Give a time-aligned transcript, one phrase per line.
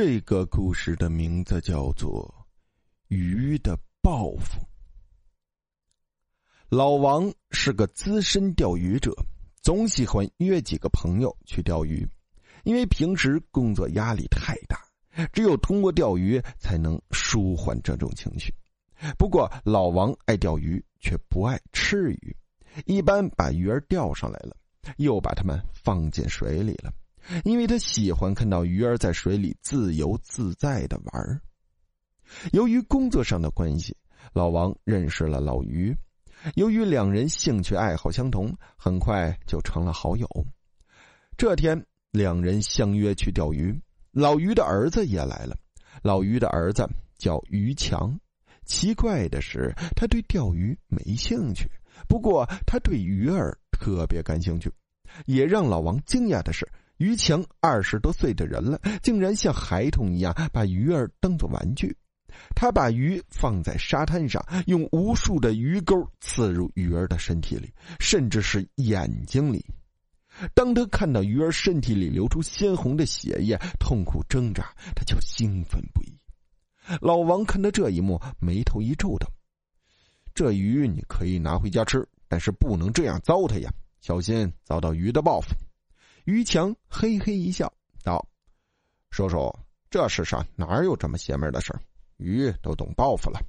[0.00, 2.32] 这个故事的名字叫做
[3.12, 4.60] 《鱼的报复》。
[6.68, 9.12] 老王是个资深钓鱼者，
[9.60, 12.08] 总喜欢约几个朋友去钓鱼，
[12.62, 14.78] 因为平时工作压力太大，
[15.32, 18.54] 只有通过钓鱼才能舒缓这种情绪。
[19.18, 22.36] 不过，老王爱钓鱼，却不爱吃鱼，
[22.86, 24.56] 一般把鱼儿钓上来了，
[24.98, 26.92] 又把它们放进水里了。
[27.44, 31.40] 因为他喜欢看到鱼儿在水里自由自在的玩儿
[32.52, 33.96] 由于工作上的关系，
[34.32, 35.96] 老王认识了老于。
[36.54, 40.28] 由于两人兴趣爱好相同，很快就成了好友。
[41.36, 43.80] 这天，两人相约去钓鱼。
[44.12, 45.56] 老于的儿子也来了。
[46.02, 48.18] 老于的儿子叫于强。
[48.64, 51.70] 奇怪的是，他对钓鱼没兴趣，
[52.08, 54.70] 不过他对鱼儿特别感兴趣。
[55.26, 56.68] 也让老王惊讶的是。
[56.98, 61.96] 于强二十多岁的人了，竟然像孩童一样把鱼儿当做玩具。
[62.54, 69.64] 他把鱼放在沙滩上，用无数的鱼钩刺入鱼儿的身体里，甚至是眼睛里。
[70.54, 76.16] 当他看到鱼儿身体里流出鲜红的血液，痛苦挣扎，他就兴奋不已。
[77.00, 79.28] 老王看到这一幕，眉头一皱，道
[80.32, 85.54] ：“这鱼你可以拿回家吃，但是不能这样糟蹋呀，小心遭到鱼的报复。”
[86.28, 87.72] 于强嘿嘿一笑，
[88.04, 88.22] 道
[89.08, 89.50] ：“叔叔，
[89.88, 91.80] 这世上哪有这么邪门的事儿
[92.18, 93.40] 鱼都懂报复了。”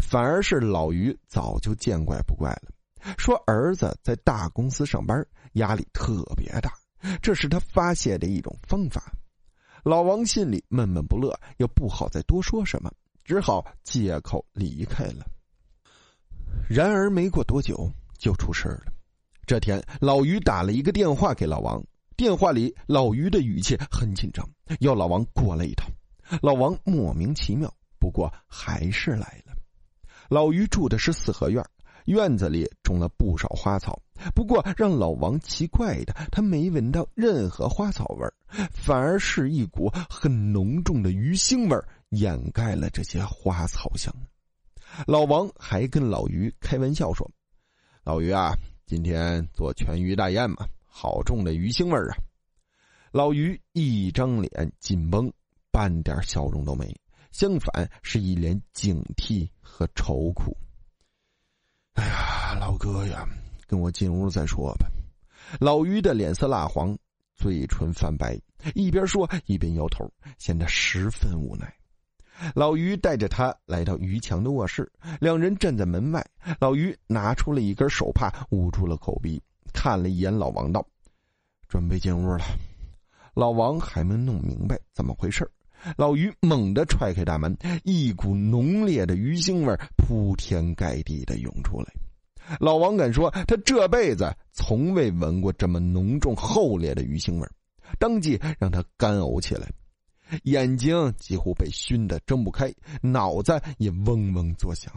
[0.00, 2.72] 反而是老于早就见怪不怪了，
[3.18, 5.22] 说：“儿子在大公司上班，
[5.56, 6.72] 压力特别大，
[7.20, 9.12] 这是他发泄的一种方法。”
[9.84, 12.90] 老王心里闷闷不乐，又不好再多说什么，
[13.24, 15.26] 只好借口离开了。
[16.66, 18.93] 然而没过多久，就出事了。
[19.46, 21.82] 这天，老于打了一个电话给老王。
[22.16, 24.48] 电话里，老于的语气很紧张，
[24.80, 25.90] 要老王过来一趟。
[26.40, 29.52] 老王莫名其妙，不过还是来了。
[30.28, 31.62] 老于住的是四合院，
[32.06, 34.00] 院子里种了不少花草。
[34.34, 38.26] 不过让老王奇怪的，他没闻到任何花草味
[38.70, 41.76] 反而是一股很浓重的鱼腥味
[42.10, 44.14] 掩盖了这些花草香。
[45.06, 47.28] 老王还跟老于开玩笑说
[48.04, 48.54] ：“老于啊。”
[48.86, 52.16] 今天做全鱼大宴嘛，好重的鱼腥味儿啊！
[53.12, 55.32] 老于一张脸紧绷，
[55.70, 56.94] 半点笑容都没，
[57.30, 60.54] 相反是一脸警惕和愁苦。
[61.94, 63.26] 哎呀，老哥呀，
[63.66, 64.86] 跟我进屋再说吧。
[65.58, 66.96] 老于的脸色蜡黄，
[67.36, 68.38] 嘴唇泛白，
[68.74, 71.74] 一边说一边摇头，显得十分无奈。
[72.54, 74.90] 老于带着他来到于强的卧室，
[75.20, 76.24] 两人站在门外。
[76.58, 80.86] 老于拿出了一根手帕，捂住了口鼻，看了一眼老王，道
[81.68, 82.44] ：“准备进屋了。”
[83.34, 85.50] 老王还没弄明白怎么回事
[85.96, 91.92] 老于猛地踹开大门，一股浓烈的鱼腥味铺天盖地的涌出来。
[92.60, 97.48] 老王敢说，他这辈子从未闻过这么浓重厚烈的鱼腥味
[97.98, 99.68] 当即让他干呕起来。
[100.42, 104.92] 眼睛几乎被熏得睁不开，脑子也嗡嗡作响。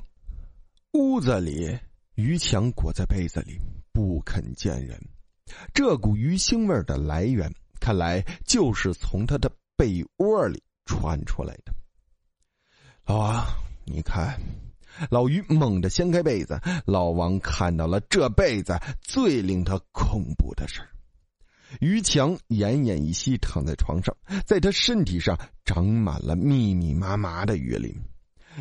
[0.93, 1.77] 屋子里，
[2.15, 3.59] 于强裹在被子里
[3.91, 4.99] 不肯见人。
[5.73, 11.73] 这股鱼腥味的来源，看来就是从他的被窝里传出来的。
[13.05, 13.45] 老王，
[13.85, 14.37] 你看，
[15.09, 20.89] 老于猛地掀开被子，老王看到了这辈子最令他恐怖的事儿。
[21.79, 27.93] 于强奄奄一息，躺在床上，在他身体上长满了密密麻麻的鱼鳞，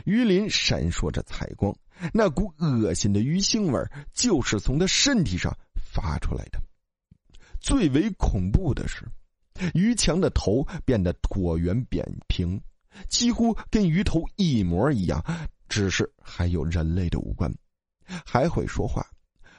[0.05, 1.75] 鱼鳞闪烁着彩光，
[2.13, 3.81] 那股恶心的鱼腥味
[4.13, 5.57] 就是从他身体上
[5.93, 6.61] 发出来的。
[7.61, 9.07] 最为恐怖的是，
[9.75, 12.61] 于强的头变得椭圆扁平，
[13.09, 15.25] 几乎跟鱼头一模一样，
[15.69, 17.53] 只是还有人类的五官，
[18.25, 19.07] 还会说话。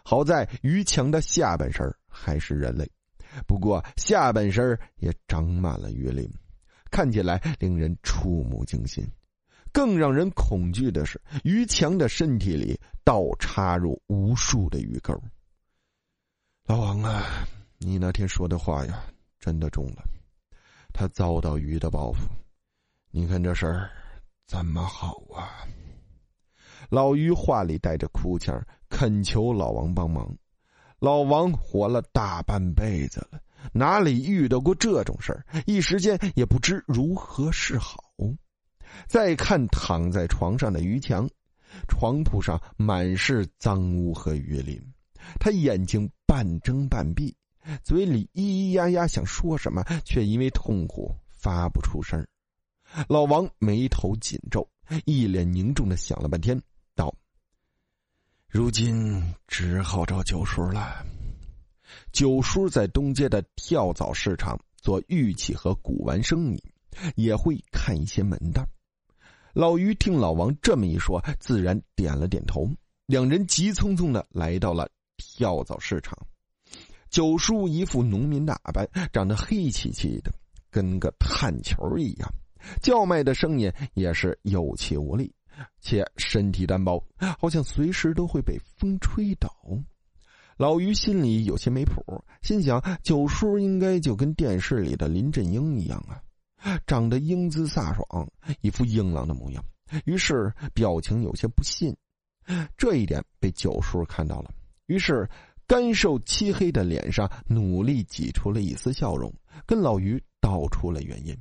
[0.04, 2.90] 好在于强的下半身还是人类。
[3.46, 6.30] 不过下半身也长满了鱼鳞，
[6.90, 9.06] 看起来令人触目惊心。
[9.74, 15.14] 更让人恐惧的是，于强的身体里倒插入无数的鱼钩。
[16.66, 17.48] 老王啊，
[17.78, 19.04] 你那天说的话呀，
[19.40, 20.04] 真的中了。
[20.94, 22.28] 他遭到鱼的报复，
[23.12, 23.90] 你看这事儿
[24.48, 25.68] 怎么好啊？
[26.90, 28.60] 老于话里带着哭腔，
[28.90, 30.36] 恳求老王帮忙。
[31.00, 33.40] 老王活了大半辈子了，
[33.72, 35.46] 哪里遇到过这种事儿？
[35.68, 38.04] 一时间也不知如何是好。
[39.08, 41.30] 再看躺在床上的于强，
[41.88, 44.82] 床铺上满是脏污和鱼鳞，
[45.40, 47.36] 他眼睛半睁半闭，
[47.84, 52.26] 嘴里咿咿呀呀想说什么，却因为痛苦发不出声
[53.08, 54.68] 老王眉头紧皱，
[55.06, 56.60] 一脸凝重的想了半天，
[56.96, 57.14] 道
[58.50, 61.06] ：“如今只好找九叔了。
[62.14, 66.64] 九叔在东街的跳蚤市场做玉器和古玩生意，
[67.16, 68.66] 也会看一些门道。”
[69.54, 72.70] 老于听老王这么一说，自然点了点头。
[73.06, 76.18] 两人急匆匆的来到了跳蚤市场。
[77.10, 80.32] 九叔一副农民打扮，长得黑漆漆的，
[80.72, 82.30] 跟个炭球一样，
[82.82, 85.34] 叫卖的声音也是有气无力，
[85.80, 87.04] 且身体单薄，
[87.40, 89.50] 好像随时都会被风吹倒。
[90.58, 92.04] 老于心里有些没谱，
[92.42, 96.22] 心想：九叔应该就跟电视里的林正英一样啊，
[96.86, 98.28] 长得英姿飒爽，
[98.62, 99.64] 一副硬朗的模样。
[100.06, 101.96] 于是表情有些不信，
[102.78, 104.52] 这一点被九叔看到了，
[104.86, 105.30] 于是。
[105.70, 109.34] 干瘦漆黑的脸上努力挤出了一丝笑容，
[109.66, 111.38] 跟老于道出了原因。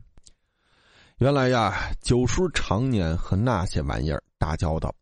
[1.18, 4.94] 原来呀，九叔常年和那些玩意儿打交道，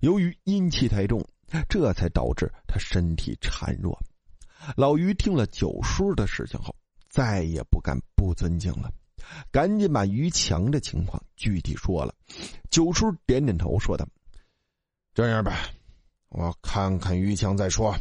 [0.00, 1.22] 由于阴气太重，
[1.68, 4.00] 这才导致他身体孱弱。
[4.78, 6.74] 老于听了九叔的事情后，
[7.10, 8.90] 再也不敢不尊敬了，
[9.50, 12.14] 赶紧把于强的情况具体说了。
[12.70, 14.08] 九叔点点头，说道
[15.12, 15.68] ：“这样吧，
[16.30, 17.94] 我看看于强再说。”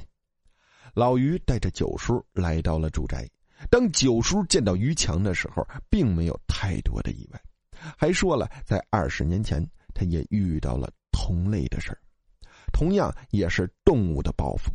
[0.96, 3.30] 老于带着九叔来到了住宅。
[3.70, 7.42] 当九叔见到于强的时候，并没有太多的意外，
[7.98, 11.98] 还说了在二十年前他也遇到了同类的事儿，
[12.72, 14.72] 同样也是动物的报复。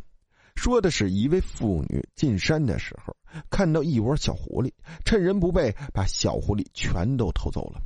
[0.55, 3.15] 说的是一位妇女进山的时候，
[3.49, 4.71] 看到一窝小狐狸，
[5.03, 7.81] 趁人不备把小狐狸全都偷走了。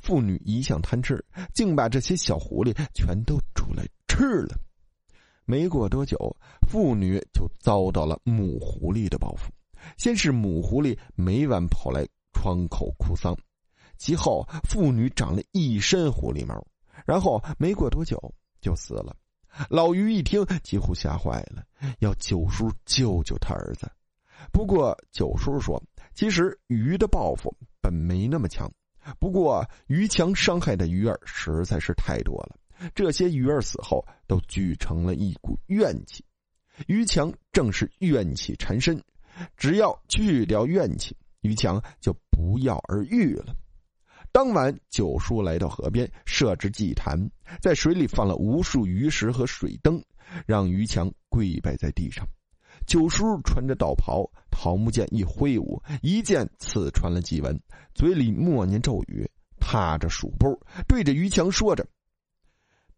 [0.00, 4.56] 妇女一向贪吃，竟把这些小狐狸全都煮来吃了。
[5.44, 6.36] 没过多久，
[6.68, 9.50] 妇女就遭到了母狐狸的报复。
[9.96, 13.36] 先是母狐狸每晚跑来窗口哭丧，
[13.98, 16.64] 其后妇女长了一身狐狸毛，
[17.04, 19.14] 然后没过多久就死了。
[19.68, 21.64] 老于一听，几乎吓坏了，
[21.98, 23.90] 要九叔救救他儿子。
[24.52, 25.82] 不过九叔说，
[26.14, 28.70] 其实鱼的报复本没那么强，
[29.18, 32.56] 不过于强伤害的鱼儿实在是太多了。
[32.94, 36.24] 这些鱼儿死后都聚成了一股怨气，
[36.86, 39.02] 于强正是怨气缠身，
[39.56, 43.56] 只要去掉怨气，于强就不药而愈了。
[44.30, 47.18] 当晚，九叔来到河边设置祭坛，
[47.60, 50.02] 在水里放了无数鱼食和水灯，
[50.46, 52.26] 让于强跪拜在地上。
[52.86, 57.60] 九叔穿着道袍，桃木剑一挥舞，一剑刺穿了祭文，
[57.94, 59.28] 嘴里默念咒语，
[59.58, 61.86] 踏着鼠步，对着于强说着。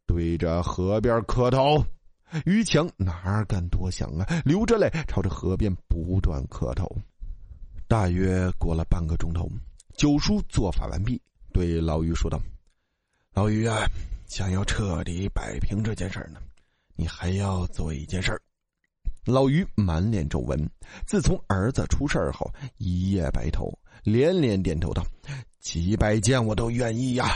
[0.06, 1.84] 对着河边磕头，
[2.44, 6.86] 于强哪敢多想啊，流着泪朝着河边不断磕头。
[7.88, 9.48] 大约过了半个钟头，
[10.00, 11.20] 九叔做法完毕，
[11.52, 12.40] 对老于说道
[13.36, 13.86] ：“老于啊，
[14.26, 16.40] 想要彻底摆平这件事呢，
[16.96, 18.40] 你还要做一件事。”
[19.26, 20.58] 老于满脸皱纹，
[21.06, 25.04] 自从儿子出事后，一夜白头，连连点头道
[25.60, 27.26] ：“几百件我都愿意呀。”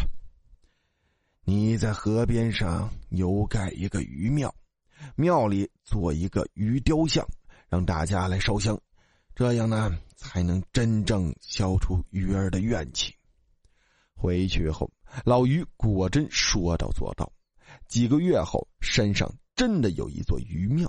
[1.44, 4.50] 你在河边上有盖一个鱼庙，
[5.16, 7.28] 庙里做一个鱼雕像，
[7.68, 8.80] 让大家来烧香，
[9.34, 13.14] 这样呢才能真正消除鱼儿的怨气。
[14.14, 14.90] 回去后，
[15.24, 17.32] 老于果真说到做到。
[17.88, 20.88] 几个月后，山上真的有一座鱼庙，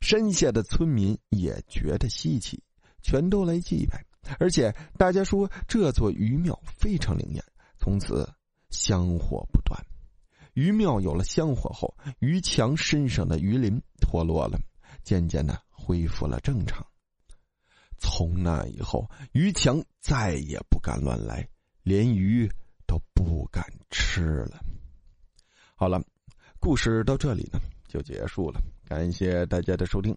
[0.00, 2.62] 山下的村民也觉得稀奇，
[3.02, 4.04] 全都来祭拜，
[4.38, 7.44] 而且大家说这座鱼庙非常灵验，
[7.78, 8.28] 从此。
[8.70, 9.80] 香火不断，
[10.54, 14.58] 鱼庙有了香火后，于强身上的鱼鳞脱落了，
[15.04, 16.84] 渐渐的恢复了正常。
[17.98, 21.48] 从那以后，于强再也不敢乱来，
[21.82, 22.50] 连鱼
[22.86, 24.60] 都不敢吃了。
[25.74, 26.02] 好了，
[26.58, 27.58] 故事到这里呢
[27.88, 30.16] 就结束了，感谢大家的收听。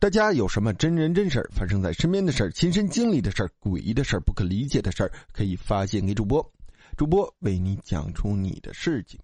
[0.00, 6.52] 大家有什么真人真事发生在身边的事亲身经历的事诡异的事不可理解的事可以发现给主播。
[6.96, 9.20] 主播为你讲出你的事情，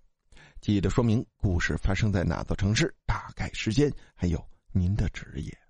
[0.60, 4.42] 记得说明故事发生在哪座城市、大概时间，还有
[4.72, 5.67] 您的职业。